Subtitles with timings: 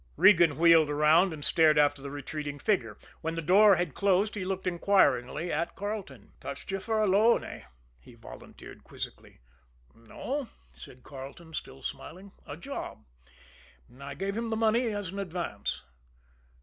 [0.17, 2.97] Regan wheeled around and stared after the retreating figure.
[3.21, 6.31] When the door had closed he looked inquiringly at Carleton.
[6.39, 7.65] "Touched you for a loan, eh?"
[7.99, 9.41] he volunteered quizzically.
[9.93, 13.05] "No," said Carleton, still smiling; "a job.
[13.99, 15.83] I gave him the money as an advance."